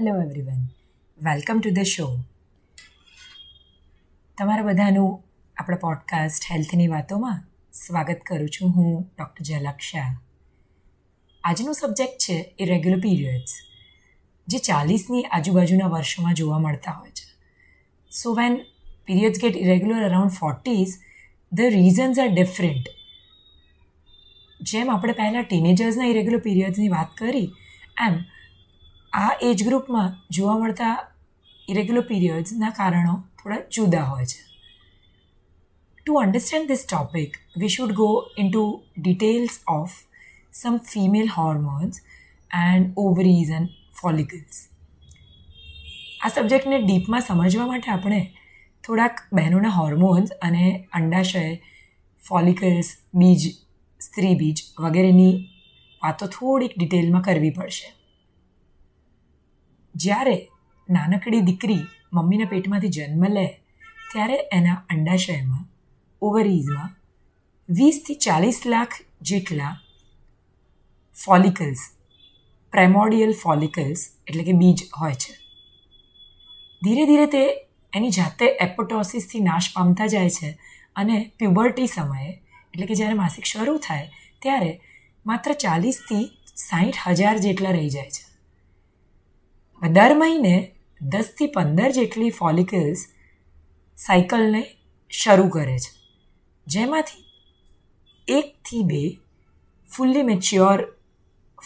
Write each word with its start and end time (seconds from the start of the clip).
Hello 0.00 0.22
everyone 0.22 0.64
welcome 1.22 1.60
to 1.60 1.70
the 1.70 1.78
show 1.78 2.18
તમારા 4.38 4.62
બધાનું 4.62 5.24
આપણા 5.56 5.76
પોડકાસ્ટ 5.76 6.52
હેલ્થની 6.52 6.88
વાતોમાં 6.88 7.44
સ્વાગત 7.72 8.20
કરું 8.26 8.48
છું 8.48 8.70
હું 8.70 9.10
ડૉક્ટર 9.18 9.44
ઝલક 9.44 9.78
શાહ 9.80 10.16
આજનું 11.44 11.74
સબ્જેક્ટ 11.74 12.18
છે 12.18 12.54
ઇરેગ્યુલર 12.58 13.00
પીરિયડ્સ 13.00 13.54
જે 14.48 14.58
ચાલીસની 14.58 15.22
આજુબાજુના 15.22 15.86
વર્ષોમાં 15.86 16.34
જોવા 16.34 16.58
મળતા 16.58 16.90
હોય 16.90 17.10
છે. 17.10 17.40
So 18.10 18.34
when 18.34 18.56
periods 19.06 19.40
get 19.40 19.56
irregular 19.56 20.04
around 20.04 20.30
forties 20.30 20.98
the 21.52 21.60
reasons 21.60 22.18
are 22.18 22.28
different 22.28 22.84
જેમ 24.60 24.90
આપણે 24.90 25.12
પહેલાં 25.12 25.42
ટીનેજર્સના 25.42 26.04
ઇરેગ્યુલર 26.04 26.38
પીરિયડ્સની 26.38 26.88
વાત 26.88 27.16
કરી, 27.16 27.52
એમ 28.08 28.33
આ 29.14 29.36
એજ 29.42 29.64
ગ્રુપમાં 29.64 30.26
જોવા 30.30 30.58
મળતા 30.58 31.06
ઇરેગ્યુલર 31.68 32.00
પીરિયડ્સના 32.00 32.70
કારણો 32.70 33.24
થોડા 33.42 33.56
જુદા 33.72 34.02
હોય 34.02 34.24
છે. 34.24 34.54
To 36.06 36.14
understand 36.14 36.68
this 36.68 36.86
topic 36.90 37.34
we 37.56 37.68
should 37.68 37.92
go 37.92 38.30
into 38.50 38.82
details 38.98 39.60
of 39.68 39.90
some 40.52 40.76
female 40.76 41.28
hormones 41.28 42.00
and 42.54 42.92
ovaries 42.96 43.50
and 43.50 43.68
follicles 44.00 44.68
આ 46.24 46.28
સબ્જેક્ટને 46.28 46.78
ડીપમાં 46.78 47.20
સમજવા 47.20 47.66
માટે 47.66 47.90
આપણે 47.90 48.34
થોડાક 48.84 49.22
બહેનોના 49.32 49.68
હોર્મોન્સ 49.68 50.30
અને 50.30 50.88
અંડાશય 50.92 51.56
ફોલિકલ્સ 52.28 52.96
બીજ, 53.14 53.52
સ્ત્રી 54.00 54.34
બીજ 54.34 54.62
વગેરેની 54.78 55.34
વાતો 56.02 56.26
થોડીક 56.26 56.72
ડિટેલમાં 56.78 57.22
કરવી 57.22 57.50
પડશે. 57.50 57.93
જ્યારે 59.94 60.36
નાનકડી 60.88 61.40
દીકરી 61.40 61.82
મમ્મીના 62.12 62.44
પેટમાંથી 62.44 62.88
જન્મ 62.88 63.24
લે, 63.32 63.46
ત્યારે 64.12 64.38
એના 64.52 64.78
અંડાશયમાં 64.90 65.64
ઓવરીઝમાં 66.22 66.90
વીસથી 67.68 68.14
ચાલીસ 68.14 68.60
લાખ 68.66 68.96
જેટલા 69.22 69.72
ફોલિકલ્સ 71.16 71.82
પ્રેમોડિયલ 72.72 73.32
ફોલિકલ્સ 73.32 74.02
એટલે 74.26 74.44
કે 74.44 74.52
બીજ 74.52 74.84
હોય 75.00 75.14
છે. 75.14 75.32
ધીરે 76.82 77.04
ધીરે 77.06 77.26
તે 77.26 77.42
એની 77.92 78.10
જાતે 78.10 78.46
એપોટોસિસથી 78.66 79.40
નાશ 79.40 79.68
પામતા 79.74 80.06
જાય 80.06 80.30
છે 80.30 80.50
અને 80.96 81.16
પ્યુબર્ટી 81.38 81.86
સમયે, 81.86 82.30
એટલે 82.74 82.86
કે 82.86 82.94
જ્યારે 82.94 83.20
માસિક 83.22 83.44
શરૂ 83.44 83.78
થાય, 83.78 84.06
ત્યારે 84.42 84.70
માત્ર 85.26 85.52
ચાલીસથી 85.64 86.24
સાઠ 86.68 86.98
હજાર 87.06 87.36
જેટલા 87.38 87.70
રહી 87.70 87.90
જાય 87.90 88.10
છે. 88.10 88.33
દર 89.88 90.14
મહિને 90.14 90.74
દસથી 91.02 91.46
પંદર 91.46 91.90
જેટલી 91.90 92.30
ફોલિકલ્સ 92.30 92.98
સાયકલને 93.96 94.66
શરૂ 95.10 95.48
કરે 95.48 95.78
છે. 95.78 95.92
જેમાંથી 96.66 97.24
એકથી 98.28 98.82
બે 98.82 99.18
ફૂલ્લી 99.96 100.22
મેચ્યોર 100.22 100.90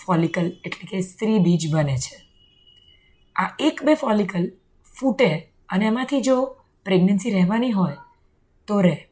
ફોલિકલ 0.06 0.46
એટલે 0.64 0.86
કે 0.90 1.00
સ્ત્રી 1.00 1.38
બીજ 1.38 1.72
બને 1.72 1.98
છે. 1.98 2.28
આ 3.36 3.56
એક 3.58 3.82
બે 3.82 3.94
ફોલિકલ 3.94 4.52
ફૂટે 5.00 5.52
અને 5.68 5.84
એમાંથી 5.84 6.20
જો 6.20 6.56
પ્રેગ્નન્સી 6.84 7.30
રહેવાની 7.30 7.70
હોય 7.70 7.96
તો 8.66 8.80
રહે. 8.80 9.08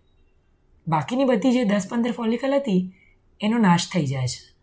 બાકીની 0.88 1.24
બધી 1.24 1.52
જે 1.52 1.64
દસ 1.64 1.88
પંદર 1.90 2.12
ફોલિકલ 2.12 2.54
હતી 2.54 2.92
એનો 3.40 3.58
નાશ 3.58 3.88
થઈ 3.92 4.06
જાય 4.06 4.26
છે. 4.26 4.54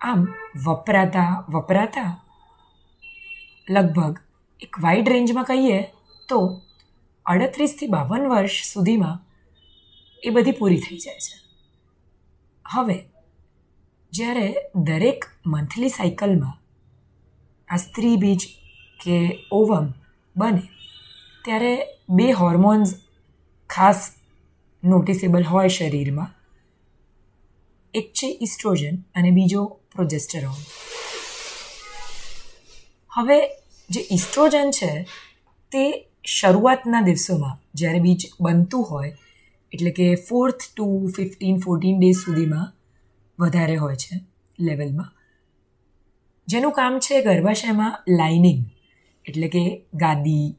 આમ 0.00 0.26
વપરાતા 0.64 1.44
વપરાતા 1.48 2.24
લગભગ 3.70 4.18
એક 4.60 4.80
વાઇડ 4.80 5.08
રેન્જમાં 5.08 5.44
કહીએ 5.44 5.82
તો 6.28 6.62
અડત્રીસથી 7.26 7.86
બાવન 7.86 8.26
વર્ષ 8.26 8.50
સુધીમાં 8.50 9.18
એ 10.24 10.30
બધી 10.30 10.52
પૂરી 10.52 10.80
થઈ 10.80 10.98
જાય 10.98 11.18
છે. 11.18 11.40
હવે, 12.66 13.04
જ્યારે 14.12 14.54
દરેક 14.74 15.24
મંથલી 15.46 15.88
સાયકલમાં 15.88 16.62
આ 17.68 17.76
સ્ત્રી 17.76 18.16
બીજ 18.16 18.48
કે 19.04 19.46
ઓવમ 19.52 19.94
બને, 20.36 20.62
ત્યારે 21.44 21.86
બે 22.08 22.32
હોર્મોન્સ 22.32 22.94
ખાસ 23.70 24.14
નોટિસેબલ 24.84 25.42
હોય 25.42 25.68
શરીરમાં. 25.68 26.34
એક 27.94 28.12
છે 28.12 28.38
ઇસ્ટ્રોજન 28.40 28.96
અને 29.14 29.30
બીજો 29.30 29.64
પ્રોજેસ્ટરોન 29.64 30.54
હવે 33.14 33.50
જે 33.90 34.06
ઇસ્ટ્રોજન 34.10 34.70
છે, 34.70 35.08
તે 35.72 36.10
શરૂઆતના 36.24 37.00
દિવસોમાં 37.00 37.60
જ્યારે 37.74 37.98
બીજ 37.98 38.30
બનતું 38.40 38.84
હોય, 38.84 39.16
એટલે 39.72 39.90
કે 39.90 40.14
fourth 40.14 40.62
to 40.76 41.12
fifteen 41.16 41.58
fourteen 41.58 41.98
days 41.98 42.16
સુધીમાં 42.16 42.72
વધારે 43.38 43.76
હોય 43.76 43.96
છે 43.96 44.20
લેવલમાં 44.60 45.12
જેનું 46.48 46.72
કામ 46.72 46.98
છે 46.98 47.22
ગર્ભાશયમાં 47.22 48.16
લાઇનિંગ 48.16 48.64
એટલે 49.26 49.48
કે 49.48 49.82
ગાદી, 49.94 50.56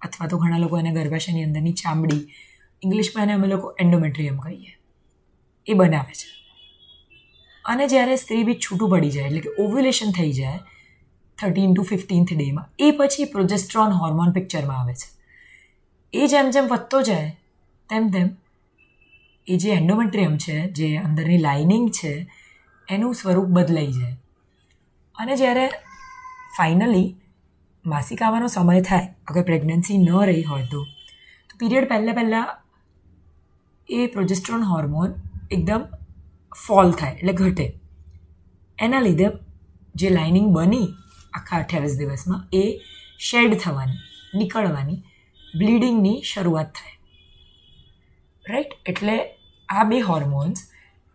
અથવા 0.00 0.26
તો 0.26 0.38
ઘણા 0.38 0.58
લોકો 0.58 0.78
એને 0.78 0.92
ગર્ભાશયની 0.92 1.44
અંદરની 1.44 1.72
ચામડી, 1.72 2.32
ઇંગ્લિશમાં 2.82 3.22
એને 3.22 3.32
અમે 3.32 3.46
લોકો 3.46 3.74
એન્ડોમેટ્રિયમ 3.80 4.36
કહીએ. 4.36 4.72
એ 5.66 5.74
બનાવે 5.74 6.14
છે. 6.14 6.28
અને 7.64 7.88
જ્યારે 7.88 8.16
સ્ત્રી 8.16 8.44
બીજ 8.44 8.58
છૂટું 8.58 8.90
પડી 8.90 9.10
જાય, 9.10 9.26
એટલે 9.26 9.40
કે 9.40 9.50
ઓવ્યુલેશન 9.58 10.10
થઈ 10.10 10.32
જાય 10.32 10.58
થર્ટીન 11.38 11.74
ટુ 11.74 11.82
ફિફ્ટીન્થ 11.82 12.32
ડેમાં 12.32 12.68
એ 12.78 12.90
પછી 12.90 13.24
પ્રોજેસ્ટ્રોન 13.24 13.90
હોર્મોન 13.90 14.32
પિક્ચરમાં 14.32 14.80
આવે 14.80 14.94
છે. 14.94 15.08
એ 16.12 16.26
જેમ 16.26 16.50
જેમ 16.50 16.66
વધતો 16.66 17.02
જાય, 17.02 17.30
તેમ 17.90 18.08
તેમ 18.08 18.28
એ 19.46 19.56
જે 19.56 19.70
એન્ડોમેટ્રિયમ 19.70 20.36
છે, 20.36 20.72
જે 20.72 20.96
અંદરની 20.96 21.38
લાઇનિંગ 21.38 21.90
છે, 21.90 22.30
એનું 22.88 23.14
સ્વરૂપ 23.14 23.46
બદલાઈ 23.46 23.92
જાય. 23.92 24.16
અને 25.18 25.36
જ્યારે 25.36 25.68
ફાઇનલી 26.58 27.16
માસિક 27.86 28.22
આવવાનો 28.22 28.46
સમય 28.46 28.80
થાય, 28.80 29.14
અગર 29.28 29.42
પ્રેગ્નન્સી 29.42 29.98
ન 29.98 30.10
રહી 30.24 30.42
હોય 30.42 30.66
તો 30.66 30.84
તો 31.50 31.56
પીરિયડ 31.58 31.88
પહેલાં 31.88 32.14
પહેલાં 32.14 32.48
એ 33.88 34.06
પ્રોજેસ્ટ્રોન 34.06 34.62
હોર્મોન 34.62 35.14
એકદમ 35.50 35.82
ફોલ 36.66 36.92
થાય, 36.92 37.12
એટલે 37.12 37.32
ઘટે. 37.32 37.66
એના 38.78 39.00
લીધે 39.00 39.28
જે 39.94 40.08
લાઇનિંગ 40.10 40.48
બની 40.48 40.88
આખા 41.32 41.60
અઠ્યાવીસ 41.62 41.98
દિવસમાં 41.98 42.42
એ 42.52 42.64
શેડ 43.18 43.58
થવાની, 43.58 44.00
નીકળવાની 44.34 45.02
બ્લીડિંગની 45.58 46.22
શરૂઆત 46.22 46.70
થાય. 46.74 46.96
રાઈટ 48.44 48.72
એટલે 48.86 49.16
આ 49.68 49.84
બે 49.84 50.00
હોર્મોન્સ 50.00 50.60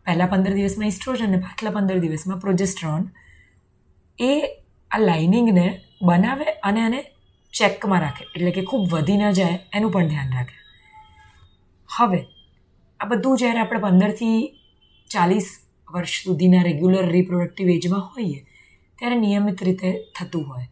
પહેલાં 0.06 0.30
પંદર 0.30 0.54
દિવસમાં 0.54 0.88
ઇસ્ટ્રોજન 0.88 1.26
અને 1.28 1.38
પાછલા 1.38 1.72
પંદર 1.72 2.00
દિવસમાં 2.00 2.40
પ્રોજેસ્ટ્રોન 2.40 3.04
એ 4.20 4.34
આ 4.92 4.98
લાઇનિંગને 4.98 5.68
બનાવે 6.02 6.48
અને 6.64 6.82
એને 6.86 7.02
ચેકમાં 7.54 8.02
રાખે. 8.02 8.24
એટલે 8.36 8.52
કે 8.52 8.62
ખૂબ 8.64 8.84
વધી 8.90 9.18
ન 9.18 9.34
જાય, 9.34 9.60
એનું 9.74 9.92
પણ 9.92 10.08
ધ્યાન 10.08 10.34
રાખે. 10.34 10.56
હવે, 11.98 12.22
આ 13.00 13.06
બધું 13.06 13.38
જ્યારે 13.38 13.60
આપણે 13.60 13.80
પંદરથી 13.80 14.40
ચાલીસ 15.10 15.48
વર્ષ 15.94 16.24
સુધીના 16.24 16.64
રેગ્યુલર 16.64 17.06
રિપ્રોડક્ટિવ 17.06 17.70
એજમાં 17.70 18.02
હોઈએ 18.02 18.40
ત્યારે 19.01 19.17
નિયમિત 19.19 19.62
રીતે 19.67 19.89
થતું 20.16 20.44
હોય. 20.50 20.67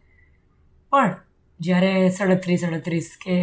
પણ 0.92 1.14
જ્યારે 1.60 1.92
સડત્રીસ 2.16 2.64
અડત્રીસ 2.64 3.08
કે 3.24 3.36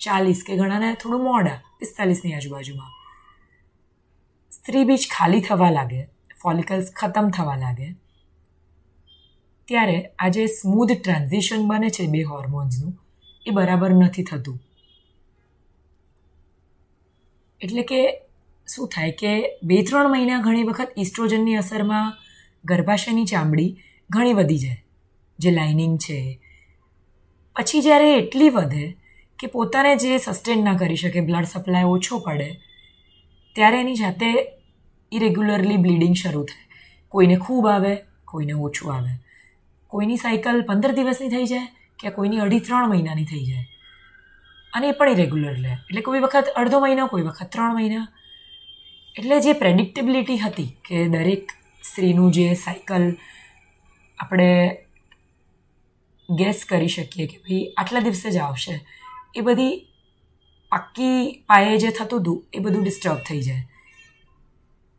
ચાલીસ 0.00 0.40
કે 0.46 0.56
ઘણાને 0.60 0.88
થોડું 1.02 1.22
મોડા, 1.26 1.58
પિસ્તાલીસની 1.78 2.34
આજુબાજુમાં, 2.34 2.92
સ્ત્રી 4.52 4.84
બીજ 4.88 5.04
ખાલી 5.12 5.42
થવા 5.48 5.70
લાગે 5.76 6.00
ફોલિકલ્સ 6.42 6.90
ખતમ 7.00 7.30
થવા 7.36 7.54
લાગે, 7.60 7.88
ત્યારે 9.68 9.96
આ 10.18 10.28
જે 10.28 10.48
સ્મૂધ 10.56 10.92
ટ્રાન્ઝિશન 10.96 11.68
બને 11.70 11.90
છે 11.90 12.08
બે 12.14 12.24
હોર્મોન્સનું 12.32 12.98
એ 13.46 13.54
બરાબર 13.56 13.90
નથી 13.94 14.26
થતું. 14.30 14.58
એટલે 17.60 17.82
કે 17.92 18.02
શું 18.68 18.88
થાય 18.88 19.14
કે 19.22 19.32
બે 19.62 19.80
ત્રણ 19.86 20.12
મહિના 20.12 20.42
ઘણી 20.42 20.68
વખત 20.70 20.90
ઇસ્ટ્રોજનની 20.96 21.56
અસરમાં 21.62 22.12
ગર્ભાશયની 22.64 23.24
ચામડી 23.24 23.70
ઘણી 24.10 24.32
વધી 24.32 24.58
જાય. 24.58 24.84
જે 25.38 25.50
લાઇનિંગ 25.50 25.98
છે. 25.98 26.38
પછી 27.56 27.82
જ્યારે 27.82 28.14
એટલી 28.14 28.48
વધે 28.48 28.96
કે 29.38 29.46
પોતાને 29.46 29.96
જે 29.96 30.18
સસ્ટેન 30.18 30.64
ના 30.64 30.76
કરી 30.76 30.96
શકે 30.96 31.20
બ્લડ 31.20 31.44
સપ્લાય 31.44 31.84
ઓછો 31.84 32.18
પડે, 32.18 32.60
ત્યારે 33.54 33.80
એની 33.80 33.94
જાતે 33.94 34.46
ઇરેગ્યુલરલી 35.12 35.76
બ્લીડિંગ 35.76 36.14
શરૂ 36.14 36.44
થાય. 36.44 36.68
કોઈને 37.08 37.36
ખૂબ 37.36 37.66
આવે, 37.66 37.96
કોઈને 38.24 38.52
ઓછું 38.52 38.94
આવે. 38.94 39.10
કોઈની 39.88 40.16
સાયકલ 40.16 40.62
પંદર 40.62 40.92
દિવસની 40.92 41.28
થઈ 41.28 41.44
જાય 41.44 41.66
કે 41.98 42.10
કોઈની 42.10 42.38
અઢી 42.38 42.60
ત્રણ 42.60 42.88
મહિનાની 42.88 43.24
થઈ 43.24 43.44
જાય. 43.44 43.66
અને 44.72 44.88
એ 44.88 44.92
પણ 44.92 45.08
ઇરેગ્યુલર 45.08 45.58
લે. 45.58 45.68
એટલે 45.68 46.00
કોઈ 46.00 46.20
વખત 46.20 46.44
અડધો 46.56 46.80
મહિનો, 46.80 47.06
કોઈ 47.06 47.22
વખત 47.22 47.52
ત્રણ 47.52 47.74
મહિના. 47.74 48.08
એટલે 49.18 49.40
જે 49.40 49.52
પ્રેડિક્ટેબિલિટી 49.52 50.38
હતી 50.38 50.76
કે 50.88 51.08
દરેક 51.08 51.52
સ્ત્રીનું 51.82 52.32
જે 52.32 52.54
સાયકલ 52.54 53.16
આપણે 54.22 54.78
ગેસ 56.30 56.64
કરી 56.68 56.88
શકીએ 56.88 57.26
કે 57.26 57.38
ભાઈ 57.38 57.74
આટલા 57.76 58.00
દિવસે 58.00 58.30
જ 58.30 58.36
આવશે. 58.36 58.80
એ 59.34 59.40
બધી 59.40 59.86
પાક્કી 60.68 61.44
પાયે 61.46 61.78
જે 61.78 61.90
થતું 61.90 62.20
હતું, 62.20 62.44
એ 62.52 62.58
બધું 62.58 62.82
ડિસ્ટર્બ 62.82 63.16
થઈ 63.28 63.40
જાય. 63.40 63.62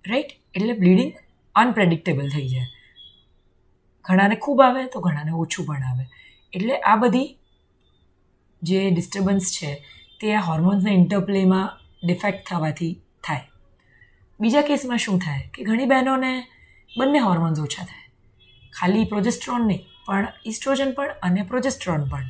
રાઈટ 0.08 0.26
એટલે 0.56 0.74
બ્લીડિંગ 0.74 1.14
અનપ્રેડિક્ટેબલ 1.56 2.30
થઈ 2.30 2.48
જાય. 2.48 2.66
ઘણાને 4.02 4.36
ખૂબ 4.36 4.62
આવે 4.62 4.86
તો 4.86 5.00
ઘણાને 5.00 5.32
ઓછું 5.32 5.66
પણ 5.66 5.84
આવે. 5.84 6.06
એટલે 6.54 6.80
આ 6.80 6.96
બધી 6.96 7.38
જે 8.64 8.90
ડિસ્ટર્બન્સ 8.90 9.52
છે, 9.52 9.86
તે 10.22 10.36
આ 10.36 10.40
હોર્મોન્સના 10.40 10.92
ઇન્ટરપ્લેમાં 10.92 11.70
ડિફેક્ટ 12.08 12.48
થવાથી 12.48 13.02
થાય. 13.24 13.42
બીજા 14.40 14.62
કેસમાં 14.62 14.98
શું 14.98 15.20
થાય? 15.20 15.50
કે 15.54 15.64
ઘણી 15.64 15.86
બહેનોને 15.86 16.48
બંને 16.98 17.20
હોર્મોન્સ 17.20 17.60
ઓછા 17.60 17.84
થાય. 17.84 18.13
ખાલી 18.78 19.06
પ્રોજેસ્ટ્રોન 19.06 19.68
નહીં, 19.68 19.82
પણ 20.08 20.28
ઇસ્ટ્રોજન 20.52 20.94
પણ 20.98 21.12
અને 21.24 21.42
પ્રોજેસ્ટ્રોન 21.52 22.08
પણ. 22.12 22.30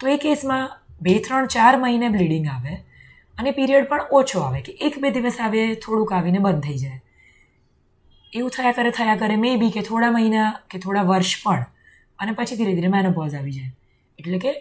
તો 0.00 0.08
એ 0.08 0.16
કેસમાં 0.18 0.64
બે, 1.00 1.14
ત્રણ, 1.18 1.46
ચાર 1.48 1.74
મહિને 1.82 2.08
બ્લીડિંગ 2.14 2.48
આવે 2.48 2.72
અને 3.38 3.50
પીરિયડ 3.58 3.88
પણ 3.90 4.16
ઓછો 4.18 4.42
આવે 4.46 4.60
કે 4.66 4.76
એક, 4.80 4.98
બે 5.02 5.12
દિવસ 5.12 5.38
આવે, 5.40 5.60
થોડુંક 5.84 6.12
આવીને 6.12 6.40
બંધ 6.40 6.64
થઈ 6.66 6.78
જાય. 6.78 7.00
એવું 8.32 8.50
થયા 8.56 8.74
કરે 8.74 8.90
થયા 8.96 9.20
કરે 9.20 9.36
મે 9.44 9.52
બી 9.60 9.72
કે 9.76 9.82
થોડા 9.86 10.10
મહિના 10.16 10.48
કે 10.70 10.82
થોડા 10.82 11.06
વર્ષ 11.08 11.44
પણ 11.44 11.64
અને 12.18 12.32
પછી 12.38 12.58
ધીરે 12.58 12.74
ધીરે 12.76 12.90
મેનોપોઝ 12.96 13.34
આવી 13.34 13.54
જાય. 13.58 13.72
એટલે 14.18 14.38
કે 14.44 14.52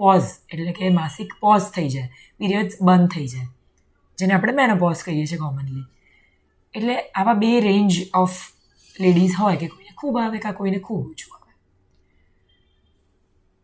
પોઝ 0.00 0.28
એટલે 0.52 0.72
કે 0.78 0.90
માસિક 0.98 1.30
પોઝ 1.42 1.66
થઈ 1.74 1.88
જાય 1.94 2.08
પીરિયડ્સ 2.40 2.74
બંધ 2.82 3.10
થઈ 3.14 3.28
જાય, 3.32 3.48
જેને 4.18 4.32
આપણે 4.34 4.54
મેનોપોઝ 4.58 5.00
કહીએ 5.06 5.26
છીએ 5.30 5.40
કોમનલી 5.42 5.86
એટલે 6.74 6.96
આવા 7.14 7.36
બે 7.42 7.50
રેન્જ 7.66 7.92
ઓફ 8.22 8.38
લેડીઝ 8.96 9.34
હોય 9.40 9.56
કે 9.60 9.66
કોઈને 9.72 9.83
ખૂબ 10.04 10.18
આવે 10.18 10.38
કાં 10.38 10.54
કોઈને 10.54 10.78
ખૂબ 10.78 11.06
ઓછું 11.06 11.36
આવે? 11.36 11.52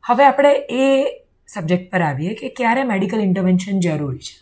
હવે 0.05 0.25
આપણે 0.25 0.53
એ 0.81 0.91
સબ્જેક્ટ 1.49 1.91
પર 1.91 2.03
આવીએ 2.03 2.35
કે 2.35 2.49
ક્યારે 2.49 2.85
મેડિકલ 2.85 3.21
ઇન્ટરવેન્શન 3.21 3.81
જરૂરી 3.81 4.19
છે. 4.19 4.37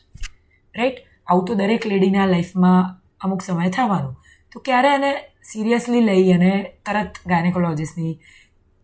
રાઈટ 0.75 1.03
આવું 1.27 1.45
તો 1.45 1.55
દરેક 1.55 1.87
લેડીના 1.87 2.27
લાઈફમાં 2.27 2.95
અમુક 3.21 3.43
સમય 3.43 3.71
થવાનું. 3.71 4.17
તો 4.53 4.61
ક્યારે 4.61 4.95
એને 4.95 5.13
સિરિયસલી 5.45 6.01
લઈ 6.01 6.33
અને 6.33 6.53
તરત 6.87 7.21
ગાયનેકોલોજીસ્ટની 7.27 8.15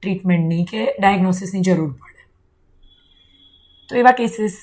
ટ્રીટમેન્ટની 0.02 0.64
કે 0.64 0.84
ડાયગ્નોસિસની 1.00 1.60
જરૂર 1.60 1.92
પડે? 1.92 2.22
તો 3.88 3.96
એવા 3.96 4.12
કેસીસ 4.12 4.56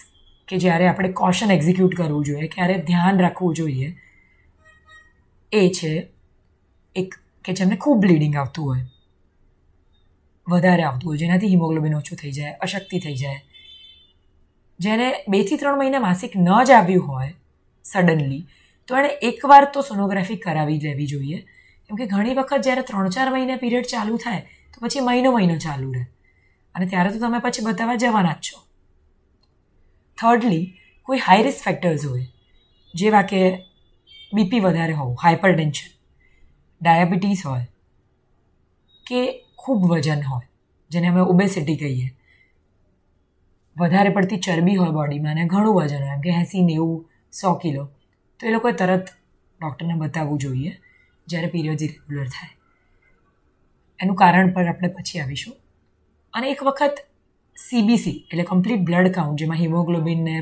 કે 0.47 0.57
જ્યારે 0.57 0.87
આપણે 0.87 1.11
કોશન 1.11 1.51
એક્ઝિક્યુટ 1.51 1.95
કરવું 1.95 2.25
જોઈએ, 2.25 2.47
ક્યારે 2.47 2.77
ધ્યાન 2.77 3.19
રાખવું 3.19 3.55
જોઈએ, 3.55 3.89
એ 5.51 5.69
છે 5.69 5.93
એક 6.95 7.15
કે 7.45 7.53
જેમને 7.53 7.75
ખૂબ 7.75 8.01
બ્લીડિંગ 8.01 8.35
આવતું 8.35 8.65
હોય. 8.65 8.85
વધારે 10.47 10.83
આવતું 10.83 11.09
હોય. 11.09 11.17
જેનાથી 11.17 11.47
હિમોગ્લોબિન 11.47 11.95
ઓછું 11.95 12.17
થઈ 12.17 12.31
જાય, 12.31 12.53
અશક્તિ 12.61 12.99
થઈ 12.99 13.15
જાય. 13.15 13.41
જેને 14.79 15.07
બેથી 15.29 15.57
ત્રણ 15.57 15.77
મહિના 15.77 15.99
માસિક 15.99 16.37
ન 16.37 16.49
જ 16.63 16.71
આવ્યું 16.71 17.07
હોય 17.07 17.33
સડનલી 17.85 18.43
તો 18.87 18.97
એણે 18.97 19.11
એકવાર 19.21 19.63
તો 19.73 19.81
સોનોગ્રાફી 19.81 20.35
કરાવી 20.35 20.79
લેવી 20.79 21.07
જોઈએ. 21.07 21.39
કેમ 21.89 21.95
કે 21.95 22.05
ઘણી 22.05 22.33
વખત 22.33 22.61
જ્યારે 22.61 22.81
ત્રણ 22.81 23.09
ચાર 23.09 23.27
મહિને 23.29 23.55
પીરિયડ 23.55 23.85
ચાલુ 23.85 24.17
થાય, 24.17 24.41
તો 24.73 24.77
પછી 24.81 24.99
મહિનો 24.99 25.31
મહિનો 25.31 25.57
ચાલુ 25.57 25.91
રહે. 25.93 26.05
અને 26.75 26.85
ત્યારે 26.85 27.09
તો 27.09 27.19
તમે 27.19 27.39
પછી 27.39 27.65
બતાવવા 27.65 27.95
જવાના 27.95 28.33
જ 28.33 28.41
છો. 28.47 28.57
થર્ડલી 30.17 30.65
કોઈ 31.07 31.17
હાઈ 31.17 31.43
રિસ્ક 31.43 31.63
ફેક્ટર્સ 31.63 32.05
હોય, 32.05 32.25
જેવા 32.93 33.21
કે 33.21 33.41
બીપી 34.33 34.59
વધારે 34.59 34.93
હોવું 34.93 35.17
હાઇપર 35.23 35.55
ટેન્શન 35.55 35.89
ડાયાબિટીસ 36.81 37.45
હોય 37.45 37.67
કે 39.07 39.45
ખૂબ 39.57 39.85
વજન 39.91 40.23
હોય, 40.23 40.47
જેને 40.91 41.07
અમે 41.07 41.21
ઓબેસિટી 41.21 41.75
કહીએ. 41.75 42.15
વધારે 43.77 44.09
પડતી 44.09 44.37
ચરબી 44.37 44.75
હોય 44.75 44.89
બોડીમાં 44.89 45.31
અને 45.31 45.45
ઘણું 45.45 45.75
વજન 45.75 46.03
હોય 46.03 46.13
એમ 46.13 46.21
કે 46.21 46.29
એંસી 46.29 46.61
નેવું, 46.61 47.09
સો 47.31 47.53
કિલો. 47.53 47.85
તો 48.39 48.47
એ 48.47 48.51
લોકોએ 48.51 48.71
તરત 48.71 49.11
ડૉક્ટરને 49.61 49.93
બતાવવું 49.93 50.39
જોઈએ 50.39 50.81
જ્યારે 51.27 51.47
પીરિયડ 51.47 51.81
ઇરેગ્યુલર 51.81 52.27
થાય. 52.27 52.49
એનું 53.99 54.15
કારણ 54.15 54.51
પર 54.51 54.67
આપણે 54.67 54.87
પછી 54.87 55.19
આવીશું. 55.19 55.53
અને 56.33 56.49
એક 56.49 56.63
વખત 56.63 56.95
સીબીસી 57.69 58.27
એટલે 58.31 58.43
કમ્પ્લીટ 58.43 58.81
બ્લડ 58.81 59.11
કાઉન્ટ 59.11 59.39
જેમાં 59.39 59.57
હિમોગ્લોબિનને 59.57 60.41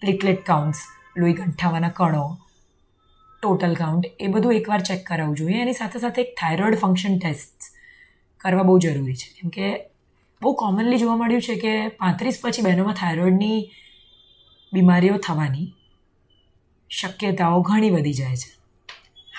પ્લેટલેટ 0.00 0.44
કાઉન્ટ્સ 0.44 0.78
લોહી 1.16 1.32
ગંઠાવાના 1.32 1.88
કણો 1.88 2.38
ટોટલ 3.42 3.74
કાઉન્ટ 3.74 4.06
એ 4.20 4.26
બધું 4.26 4.54
એકવાર 4.54 4.80
ચેક 4.80 5.06
કરાવવું 5.06 5.36
જોઈએ. 5.36 5.62
એની 5.62 5.72
સાથે 5.72 5.98
સાથે 5.98 6.22
એક 6.22 6.34
થાઇરોઇડ 6.40 6.78
ફંક્શન 6.78 7.18
ટેસ્ટ 7.18 7.56
કરવા 8.40 8.62
બહુ 8.62 8.78
જરૂરી 8.78 9.14
છે. 9.14 9.40
કેમ 9.40 9.50
કે 9.50 9.84
બહુ 10.42 10.52
કોમનલી 10.52 10.98
જોવા 10.98 11.16
મળ્યું 11.16 11.42
છે 11.42 11.54
કે 11.54 11.88
પાંત્રીસ 11.88 12.38
પછી 12.42 12.62
બહેનોમાં 12.62 12.94
થાઇરોઇડની 12.94 13.70
બીમારીઓ 14.72 15.16
થવાની 15.16 15.74
શક્યતાઓ 16.90 17.60
ઘણી 17.60 17.90
વધી 17.90 18.12
જાય 18.12 18.36
છે. 18.36 18.50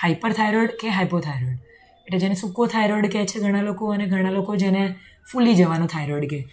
હાઇપર 0.02 0.32
થાઇરોઇડ 0.32 0.70
કે 0.80 0.88
હાઇપોથાઇરોઇડ 0.88 1.58
એટલે 2.06 2.18
જેને 2.18 2.34
સૂકો 2.34 2.66
થાઇરોઇડ 2.66 3.12
કહે 3.12 3.26
છે 3.26 3.40
ઘણા 3.40 3.62
લોકો 3.62 3.86
અને 3.86 4.06
ઘણા 4.06 4.30
લોકો 4.30 4.56
જેને 4.56 4.94
ફૂલી 5.32 5.54
જવાનો 5.54 5.86
થાઇરોઇડ 5.86 6.30
કહે. 6.30 6.44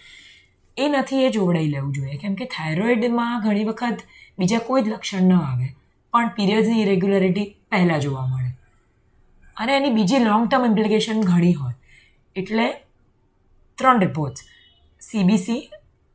એ 0.76 0.88
નથી 0.88 1.24
એ 1.24 1.30
જોવડાઈ 1.30 1.66
લેવું 1.66 1.92
જોઈએ. 1.92 2.16
કેમ 2.16 2.34
કે 2.34 2.44
થાઇરોઇડમાં 2.44 3.40
ઘણી 3.40 3.64
વખત 3.64 3.98
બીજા 4.38 4.58
કોઈ 4.58 4.82
જ 4.82 4.88
લક્ષણ 4.88 5.22
ન 5.22 5.32
આવે. 5.32 5.81
પણ 6.12 6.28
પીરિયડ્સની 6.28 6.82
ઇરેગ્યુલરિટી 6.82 7.56
પહેલાં 7.70 8.00
જોવા 8.00 8.26
મળે. 8.26 8.50
અને 9.56 9.76
એની 9.76 9.90
બીજી 9.90 10.18
લોંગ 10.18 10.48
ટર્મ 10.48 10.64
ઇમ્પ્લિકેશન 10.64 11.20
ઘણી 11.20 11.52
હોય. 11.52 11.74
એટલે 12.36 12.72
ત્રણ 13.78 14.00
રિપોર્ટ્સ 14.00 14.42
સીબીસી 15.00 15.70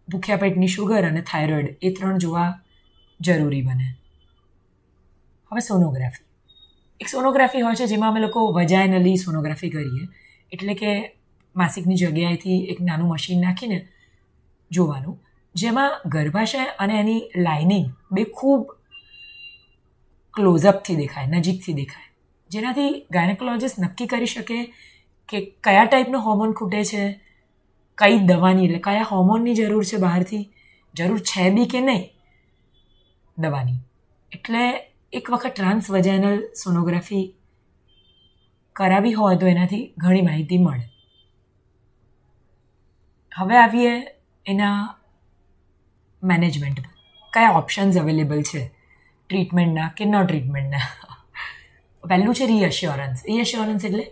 ભૂખ્યા 0.09 0.38
પેટની 0.38 0.67
શુગર 0.67 1.07
અને 1.07 1.21
થાઇરોઇડ 1.21 1.75
એ 1.81 1.91
ત્રણ 1.91 2.17
જોવા 2.17 2.59
જરૂરી 3.21 3.61
બને. 3.61 3.94
હવે 5.51 5.59
સોનોગ્રાફી 5.59 6.25
એક 6.99 7.07
સોનોગ્રાફી 7.07 7.61
હોય 7.61 7.75
છે 7.75 7.85
જેમાં 7.85 8.09
અમે 8.09 8.19
લોકો 8.19 8.51
વજાયનલી 8.51 9.17
સોનોગ્રાફી 9.17 9.69
કરીએ. 9.69 10.07
એટલે 10.51 10.73
કે 10.73 11.15
માસિકની 11.55 11.95
જગ્યાએથી 11.95 12.65
એક 12.65 12.81
નાનું 12.81 13.07
મશીન 13.07 13.41
નાખીને 13.41 13.88
જોવાનું. 14.71 15.19
જેમાં 15.55 16.01
ગર્ભાશય 16.05 16.57
અને 16.57 16.99
એની 16.99 17.31
લાઇનિંગ 17.35 17.94
બે 18.11 18.23
ખૂબ 18.23 18.76
ક્લોઝઅપથી 20.38 20.95
દેખાય, 20.95 21.28
નજીકથી 21.28 21.74
દેખાય. 21.74 22.10
જેનાથી 22.50 22.92
ગાયનેકોલોજીસ્ટ 23.12 23.80
નક્કી 23.80 24.07
કરી 24.07 24.25
શકે 24.25 24.60
કે 25.30 25.38
કયા 25.63 25.86
ટાઈપનો 25.86 26.19
હોર્મોન 26.19 26.51
ખૂટે 26.51 26.84
છે, 26.84 27.04
કઈ 27.98 28.18
દવાની, 28.18 28.66
એટલે 28.66 28.80
કયા 28.80 29.09
હોર્મોનની 29.11 29.54
જરૂર 29.54 29.85
છે 29.85 29.97
બહારથી, 29.97 30.44
જરૂર 30.95 31.19
છે 31.19 31.50
બી 31.50 31.66
કે 31.66 31.81
નહીં, 31.81 32.06
દવાની. 33.38 33.80
એટલે 34.31 34.64
એક 35.14 35.31
વખત 35.31 35.54
ટ્રાન્સ 35.56 35.92
વજાઇનલ 35.92 36.38
સોનોગ્રાફી 36.64 37.26
કરાવી 38.76 39.14
હોય 39.14 39.38
તો 39.38 39.47
એનાથી 39.47 39.94
ઘણી 39.97 40.21
માહિતી 40.21 40.57
મળે. 40.57 40.88
હવે 43.35 43.56
આવીએ 43.57 43.94
એના 44.45 44.78
મેનેજમેન્ટ 46.23 46.80
પર. 46.80 46.94
કયા 47.33 47.57
ઓપ્શન્સ 47.57 47.97
અવેલેબલ 47.97 48.42
છે? 48.42 48.77
ટ્રીટમેન્ટના 49.30 49.90
કે 49.98 50.06
ન 50.06 50.24
ટ્રીટમેન્ટના 50.24 50.86
પહેલું 52.04 52.34
છે 52.34 52.46
રીએશ્યોરન્સ 52.46 53.26
રીએશ્યોરન્સ 53.26 53.86
એટલે 53.86 54.06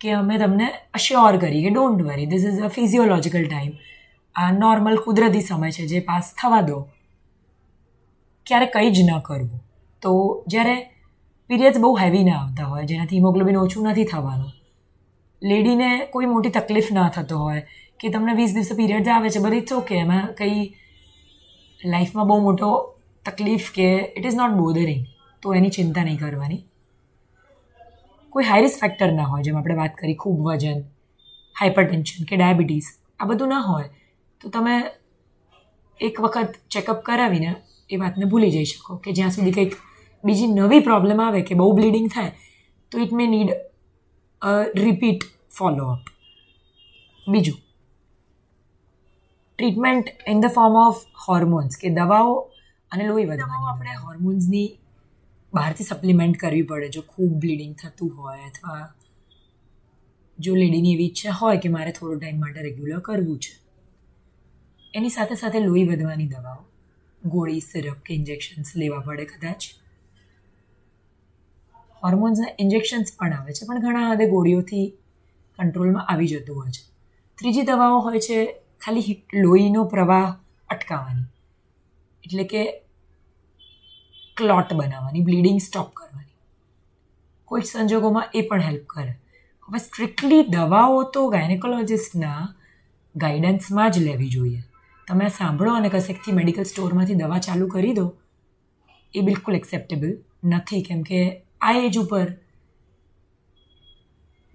કે 0.00 0.10
અમે 0.10 0.38
તમને 0.38 0.68
અશ્યોર 0.94 1.36
કરીએ 1.36 1.68
કે 1.68 1.74
don't 1.74 2.02
worry 2.02 2.26
this 2.26 2.44
is 2.44 2.60
a 2.60 2.68
physiological 2.68 3.46
time 3.48 3.74
આ 4.36 4.50
નોર્મલ 4.52 4.96
કુદરતી 4.96 5.40
સમય 5.40 5.70
છે 5.70 5.86
જે 5.86 6.00
પાસ 6.00 6.34
થવા 6.42 6.62
દો. 6.62 6.88
ક્યારે 8.46 8.66
કંઈ 8.66 8.90
જ 8.90 9.02
ન 9.02 9.20
કરવું. 9.20 9.60
તો 10.02 10.44
જ્યારે 10.46 10.90
પીરિયડ્સ 11.48 11.78
બહુ 11.78 11.96
હેવી 11.96 12.24
ના 12.24 12.38
આવતા 12.38 12.64
હોય, 12.64 12.84
જેનાથી 12.84 13.16
હિમોગ્લોબિન 13.16 13.56
ઓછું 13.56 13.86
નથી 13.88 14.04
થવાનું, 14.04 14.52
લેડીને 15.42 16.06
કોઈ 16.12 16.26
મોટી 16.26 16.50
તકલીફ 16.50 16.92
ના 16.92 17.08
થતો 17.08 17.38
હોય, 17.38 17.62
કે 18.00 18.08
તમને 18.08 18.34
વીસ 18.34 18.54
દિવસે 18.54 18.74
પીરિયડ્સ 18.74 19.08
આવે 19.08 19.30
છે 19.30 19.38
બધી 19.38 19.56
ઇટ્સ 19.56 19.72
ઓકે 19.72 19.94
એમાં 19.94 20.34
કંઈ 20.34 20.74
લાઈફમાં 21.84 22.26
બહુ 22.26 22.40
મોટો 22.40 22.93
તકલીફ 23.26 23.68
કે 23.76 23.88
ઇટ 24.16 24.26
ઇઝ 24.28 24.38
નોટ 24.40 24.56
બોધરિંગ 24.60 25.04
તો 25.42 25.54
એની 25.58 25.74
ચિંતા 25.76 26.04
નહીં 26.06 26.20
કરવાની. 26.22 26.62
કોઈ 28.32 28.46
હાઈ 28.48 28.64
રિસ્ક 28.64 28.80
ફેક્ટર 28.82 29.10
ના 29.12 29.28
હોય, 29.30 29.42
જેમ 29.44 29.56
આપણે 29.56 29.76
વાત 29.80 29.94
કરી 30.00 30.16
ખૂબ 30.22 30.38
વજન 30.46 30.80
હાઇપર 31.56 31.84
ટેન્શન 31.88 32.28
કે 32.28 32.36
ડાયાબિટીસ 32.36 32.86
આ 33.20 33.28
બધું 33.30 33.54
ના 33.54 33.64
હોય, 33.68 33.88
તો 34.40 34.50
તમે 34.54 34.76
એક 36.00 36.16
વખત 36.24 36.56
ચેકઅપ 36.70 37.04
કરાવીને 37.08 37.50
એ 37.90 38.00
વાતને 38.02 38.30
ભૂલી 38.32 38.54
જઈ 38.56 38.70
શકો 38.70 38.96
કે 39.04 39.16
જ્યાં 39.18 39.36
સુધી 39.36 39.54
કંઈક 39.56 39.76
બીજી 40.24 40.50
નવી 40.54 40.82
પ્રોબ્લેમ 40.88 41.20
આવે 41.20 41.40
કે 41.48 41.60
બહુ 41.60 41.70
બ્લીડિંગ 41.78 42.08
થાય, 42.14 42.32
તો 42.92 42.98
it 43.04 43.12
may 43.12 43.26
need 43.34 43.50
a 44.42 44.54
repeat 44.84 45.22
follow up 45.58 46.02
બીજું 47.26 47.58
treatment 49.58 50.06
in 50.32 50.42
the 50.42 50.52
form 50.56 50.76
of 50.80 51.00
hormones 51.26 51.80
કે 51.80 51.94
દવાઓ 51.98 52.34
અને 52.94 53.06
લોહી 53.06 53.24
વધવાનું 53.24 53.70
આપણે 53.70 53.94
હોર્મોન્સની 53.94 54.68
બહારથી 55.54 55.84
સપ્લિમેન્ટ 55.84 56.38
કરવી 56.38 56.62
પડે. 56.62 56.88
જો 56.88 57.02
ખૂબ 57.02 57.32
બ્લીડિંગ 57.32 57.74
થતું 57.74 58.16
હોય 58.18 58.38
અથવા 58.38 58.94
જો 60.38 60.54
લેડીની 60.54 60.94
એવી 60.94 61.04
ઈચ્છા 61.04 61.30
હોય 61.30 61.56
કે 61.56 61.68
મારે 61.68 61.92
થોડો 61.92 62.18
ટાઈમ 62.18 62.40
માટે 62.40 62.62
રેગ્યુલર 62.62 63.00
કરવું 63.00 63.38
છે 63.38 63.52
એની 64.94 65.08
સાથે 65.08 65.34
સાથે 65.34 65.60
લોહી 65.60 65.84
વધવાની 65.84 66.26
દવાઓ 66.26 66.64
ગોળી 67.24 67.60
સિરપ 67.60 67.98
કે 67.98 68.14
ઇન્જેક્શન્સ 68.14 68.76
લેવા 68.76 68.98
પડે 68.98 69.24
કદાચ. 69.24 69.62
હોર્મોન્સના 72.02 72.56
ઇન્જેક્શન્સ 72.58 73.12
પણ 73.18 73.32
આવે 73.32 73.52
છે 73.52 73.66
પણ 73.66 73.80
ઘણા 73.80 74.10
હદે 74.12 74.26
ગોળીઓથી 74.26 74.86
કંટ્રોલમાં 75.58 76.06
આવી 76.06 76.28
જતું 76.28 76.56
હોય 76.56 76.70
છે. 76.70 76.82
ત્રીજી 77.38 77.62
દવાઓ 77.62 78.00
હોય 78.00 78.20
છે 78.20 78.38
ખાલી 78.80 79.22
લોહીનો 79.34 79.84
પ્રવાહ 79.84 80.36
અટકાવવાની. 80.68 81.22
એટલે 82.24 82.44
કે 82.44 82.83
ક્લોટ 84.36 84.72
બનાવવાની 84.72 85.20
બ્લીડિંગ 85.20 85.60
સ્ટોપ 85.60 85.94
કરવાની. 85.94 86.34
કોઈ 87.44 87.62
સંજોગોમાં 87.62 88.30
એ 88.34 88.42
પણ 88.42 88.60
હેલ્પ 88.60 88.86
કરે. 88.86 89.18
હવે 89.68 89.78
સ્ટ્રિક્ટલી 89.78 90.42
દવાઓ 90.42 91.02
તો 91.04 91.28
ગાયનેકોલોજિસ્ટના 91.28 92.54
ગાઈડન્સમાં 93.16 93.90
જ 93.90 93.98
લેવી 93.98 94.28
જોઈએ. 94.28 94.62
તમે 95.08 95.28
સાંભળો 95.28 95.74
અને 95.74 95.88
કશેકથી 95.88 96.32
મેડિકલ 96.32 96.62
સ્ટોરમાંથી 96.62 97.14
દવા 97.14 97.38
ચાલુ 97.38 97.68
કરી 97.68 97.92
દો, 97.92 98.06
એ 99.14 99.20
બિલકુલ 99.20 99.54
એક્સેપ્ટેબલ 99.54 100.18
નથી. 100.44 100.82
કેમ 100.82 101.02
કે 101.02 101.42
આ 101.60 101.72
એજ 101.72 101.98
ઉપર 101.98 102.26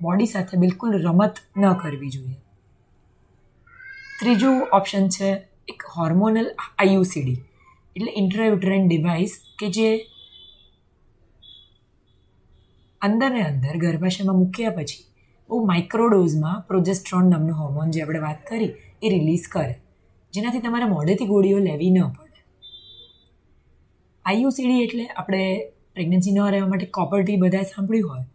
બોડી 0.01 0.25
સાથે 0.25 0.57
બિલકુલ 0.57 1.01
રમત 1.01 1.35
ન 1.57 1.73
કરવી 1.73 2.09
જોઈએ. 2.09 2.39
ત્રીજું 4.19 4.67
ઓપ્શન 4.73 5.07
છે 5.09 5.29
એક 5.67 5.83
હોર્મોનલ 5.97 6.47
આઈયુસીડી 6.79 7.43
એટલે 7.99 8.11
ઇન્ટ્રાયુટ્રાઇન 8.15 8.87
ડિવાઇસ 8.87 9.41
કે 9.59 9.69
જે 9.69 10.05
અંદર 13.01 13.29
ને 13.29 13.41
અંદર 13.41 13.77
ગર્ભાશયમાં 13.77 14.35
મૂક્યા 14.35 14.69
પછી 14.69 15.03
બહુ 15.49 15.65
માઇક્રોડોઝમાં 15.65 16.61
પ્રોજેસ્ટ્રોન 16.61 17.29
નામનું 17.29 17.55
હોર્મોન 17.55 17.91
જે 17.91 18.01
આપણે 18.01 18.19
વાત 18.19 18.47
કરી 18.47 18.71
એ 19.03 19.09
રિલીઝ 19.09 19.47
કરે. 19.47 19.81
જેનાથી 20.33 20.59
તમારે 20.59 20.85
મોઢેથી 20.85 21.25
ગોળીઓ 21.25 21.57
લેવી 21.57 21.89
ન 21.89 21.99
પડે. 22.01 22.39
આઈયુસીડી 24.25 24.83
એટલે 24.83 25.05
આપણે 25.07 25.71
પ્રેગ્નન્સી 25.93 26.31
ન 26.31 26.39
રહેવા 26.39 26.67
માટે 26.67 26.85
કોપર 26.85 27.23
ટી 27.23 27.35
બધા 27.35 27.61
સાંભળ્યું 27.61 28.11
હોય. 28.11 28.25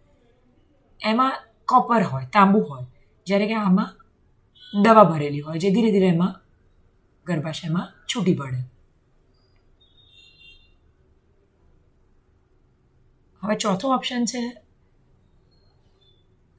એમાં 1.05 1.33
કોપર 1.65 2.03
હોય, 2.03 2.27
તાંબુ 2.33 2.59
હોય. 2.59 2.87
જ્યારે 3.27 3.47
કે 3.47 3.55
આમાં 3.55 3.91
દવા 4.83 5.05
ભરેલી 5.05 5.41
હોય, 5.41 5.59
જે 5.59 5.71
ધીરે 5.71 5.91
ધીરે 5.91 6.07
એમાં 6.07 6.41
ગર્ભાશયમાં 7.27 8.07
છૂટી 8.15 8.35
પડે. 8.35 8.74
હવે 13.45 13.57
ચોથો 13.65 13.93
ઓપ્શન 13.97 14.25
છે 14.33 14.43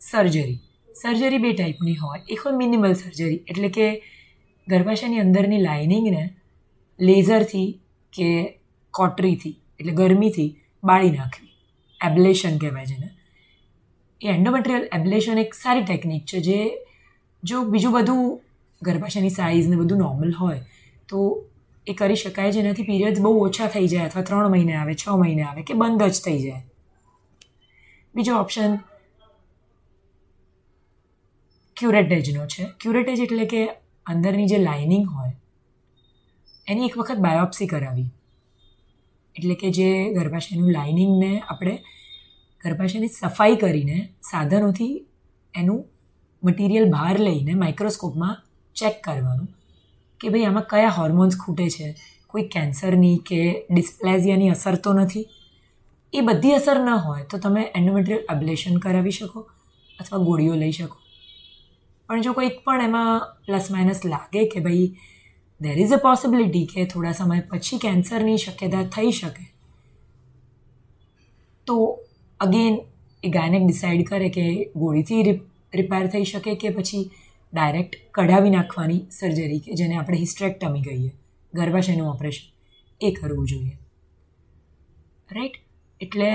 સર્જરી 0.01 0.57
સર્જરી 0.95 1.41
બે 1.45 1.51
ટાઈપની 1.53 1.97
હોય. 2.01 2.21
એક 2.33 2.39
હોય 2.43 2.57
મિનિમલ 2.57 2.93
સર્જરી 3.01 3.39
એટલે 3.51 3.69
કે 3.77 3.87
ગર્ભાશયની 4.67 5.23
અંદરની 5.23 5.61
લાઇનિંગને 5.67 6.23
લેઝરથી 6.99 7.69
કે 8.13 8.29
કોટરીથી, 8.93 9.55
એટલે 9.79 9.93
ગરમીથી 9.99 10.49
બાળી 10.83 11.15
નાખવી. 11.17 11.51
એબ્લેશન 11.99 12.55
કહેવાય 12.61 12.87
છે 12.91 12.97
ને 13.01 13.09
એ 14.21 14.27
એન્ડોમેટ્રિયલ 14.37 14.85
એબ્લેશન 14.97 15.41
એક 15.43 15.51
સારી 15.63 15.85
ટેકનિક 15.89 16.23
છે 16.31 16.39
જે 16.47 16.59
જો 17.43 17.57
બીજું 17.73 17.95
બધું 17.97 18.23
ગર્ભાશયની 18.81 19.35
સાઇઝ 19.39 19.67
ને 19.71 19.81
બધું 19.81 19.99
નોર્મલ 20.05 20.31
હોય, 20.39 20.61
તો 21.09 21.17
એ 21.87 21.93
કરી 21.99 22.21
શકાય 22.21 22.55
જેનાથી 22.55 22.87
પીરિયડ્સ 22.91 23.19
બહુ 23.25 23.33
ઓછા 23.47 23.67
થઈ 23.73 23.87
જાય 23.91 24.07
અથવા 24.09 24.25
ત્રણ 24.29 24.53
મહિને 24.53 24.73
આવે, 24.75 24.93
છ 25.01 25.05
મહિને 25.21 25.43
આવે 25.49 25.61
કે 25.67 25.73
બંધ 25.81 26.09
જ 26.15 26.23
થઈ 26.25 26.39
જાય. 26.45 26.63
બીજો 28.15 28.33
ઓપ્શન 28.39 28.75
ક્યુરેટેજનો 31.77 32.43
છે. 32.47 32.63
ક્યુરેટેજ 32.81 33.19
એટલે 33.19 33.45
કે 33.45 33.61
અંદરની 34.05 34.47
જે 34.47 34.57
લાઇનિંગ 34.57 35.05
હોય, 35.09 35.33
એની 36.67 36.85
એક 36.85 36.95
વખત 36.97 37.17
બાયોપ્સી 37.17 37.67
કરાવી. 37.67 38.09
એટલે 39.35 39.55
કે 39.55 39.69
જે 39.69 39.89
ગર્ભાશયનું 40.13 40.71
લાઇનિંગને 40.71 41.31
આપણે 41.41 41.75
ગર્ભાશયની 42.63 43.07
સફાઈ 43.07 43.55
કરીને 43.55 43.97
સાધનોથી 44.23 44.95
એનું 45.53 45.81
મટીરિયલ 46.43 46.87
બહાર 46.91 47.17
લઈને 47.19 47.53
માઇક્રોસ્કોપમાં 47.53 48.35
ચેક 48.75 48.95
કરવાનું 49.03 49.49
કે 50.21 50.29
ભાઈ 50.29 50.45
આમાં 50.45 50.69
કયા 50.69 50.97
હોર્મોન્સ 50.97 51.35
ખૂટે 51.37 51.67
છે? 51.69 51.87
કોઈ 52.27 52.47
કેન્સરની 52.47 53.17
કે 53.17 53.41
ડિસ્પ્લેઝિયાની 53.71 54.49
અસર 54.49 54.75
તો 54.75 54.93
નથી? 54.93 55.25
એ 56.17 56.21
બધી 56.27 56.55
અસર 56.57 56.77
ન 56.79 56.89
હોય 57.05 57.23
તો 57.31 57.37
તમે 57.39 57.63
એન્ડોમેટ્રિયલ 57.75 58.21
અબ્લેશન 58.33 58.77
કરાવી 58.83 59.15
શકો 59.17 59.39
અથવા 59.99 60.21
ગોળીઓ 60.27 60.55
લઈ 60.55 60.75
શકો. 60.77 60.97
પણ 62.09 62.21
જો 62.21 62.33
કોઈક 62.33 62.57
પણ 62.65 62.81
એમાં 62.81 63.27
પ્લસ 63.45 63.67
માઇનસ 63.71 64.01
લાગે 64.05 64.41
કે 64.53 64.63
ભાઈ 64.65 64.87
દેર 65.61 65.77
ઇઝ 65.83 65.93
અ 65.97 65.99
પોસિબિલિટી 66.05 66.65
કે 66.71 66.85
થોડા 66.93 67.15
સમય 67.19 67.43
પછી 67.51 67.79
કેન્સરની 67.79 68.37
શક્યતા 68.37 68.83
થઈ 68.95 69.11
શકે, 69.11 69.45
તો 71.67 71.75
અગેન 72.39 72.73
એ 73.23 73.29
ગાયનેક 73.29 73.63
ડિસાઈડ 73.65 74.07
કરે 74.09 74.29
કે 74.29 74.45
ગોળીથી 74.75 75.21
રિપેર 75.79 76.05
થઈ 76.13 76.25
શકે 76.31 76.55
કે 76.61 76.73
પછી 76.77 77.03
ડાયરેક્ટ 77.53 77.93
કઢાવી 78.15 78.53
નાખવાની 78.55 79.01
સર્જરી 79.11 79.61
કે 79.65 79.77
જેને 79.79 79.95
આપણે 79.97 80.17
હિસ્ટ્રેક્ટમી 80.17 80.85
કહીએ, 80.87 81.11
ગર્ભાશયનું 81.53 82.09
ઓપરેશન 82.09 82.45
એ 83.01 83.11
કરવું 83.11 83.47
જોઈએ. 83.47 83.77
રાઈટ 85.29 85.55
એટલે 86.05 86.31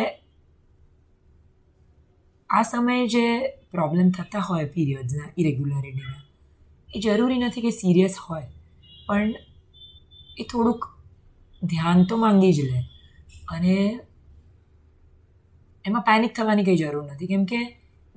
આ 2.51 2.63
સમયે 2.63 3.07
જે 3.07 3.25
પ્રોબ્લેમ 3.49 4.11
થતા 4.11 4.39
હોય 4.39 4.65
પીરિયડ્સના 4.65 5.33
ઇરેગ્યુલરિટીના 5.39 6.23
એ 6.95 7.01
જરૂરી 7.01 7.39
નથી 7.39 7.61
કે 7.61 7.71
સિરિયસ 7.71 8.15
હોય, 8.17 8.49
પણ 9.07 9.35
એ 10.39 10.45
થોડુંક 10.45 10.85
ધ્યાન 11.63 12.05
તો 12.05 12.17
માંગી 12.17 12.53
જ 12.53 12.61
લે. 12.61 12.81
અને 13.49 14.01
એમાં 15.85 16.03
પેનિક 16.03 16.33
થવાની 16.37 16.65
કંઈ 16.65 16.77
જરૂર 16.77 17.05
નથી, 17.13 17.27
કેમ 17.27 17.45
કે 17.45 17.61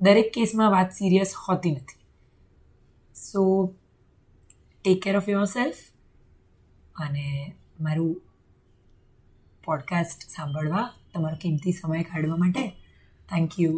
દરેક 0.00 0.32
કેસમાં 0.32 0.70
વાત 0.70 0.92
સિરિયસ 0.92 1.34
હોતી 1.34 1.72
નથી. 1.72 2.00
So 3.14 3.40
take 4.84 5.02
care 5.02 5.16
of 5.16 5.28
yourself 5.44 5.80
અને 6.96 7.26
મારું 7.80 8.22
પોડકાસ્ટ 9.64 10.20
સાંભળવા 10.28 10.84
તમારો 11.14 11.36
કિંમતી 11.36 11.74
સમય 11.74 12.04
કાઢવા 12.04 12.38
માટે 12.38 12.64
થેન્ક 13.28 13.58
યુ 13.58 13.74